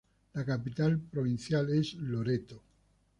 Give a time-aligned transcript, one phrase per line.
[0.33, 2.63] La capital provincial es Loreto.